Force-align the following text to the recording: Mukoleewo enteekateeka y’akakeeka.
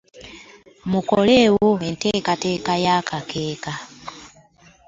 Mukoleewo 0.91 1.69
enteekateeka 1.87 2.73
y’akakeeka. 2.85 3.73